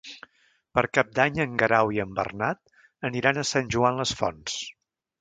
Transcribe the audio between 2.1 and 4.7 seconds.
Bernat aniran a Sant Joan les Fonts.